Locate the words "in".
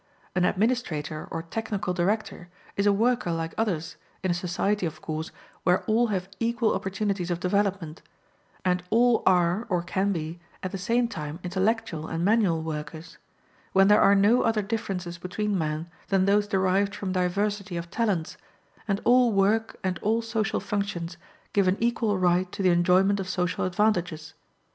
4.23-4.31